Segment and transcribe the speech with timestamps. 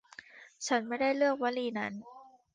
[0.67, 1.93] ฉันไม่ได้เลือกวลีนั้น